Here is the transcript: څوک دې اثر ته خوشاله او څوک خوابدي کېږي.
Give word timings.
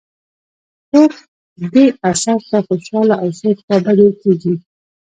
څوک 0.89 1.11
دې 1.73 1.85
اثر 2.11 2.39
ته 2.49 2.57
خوشاله 2.67 3.15
او 3.23 3.29
څوک 3.39 3.57
خوابدي 3.65 4.07
کېږي. 4.21 4.53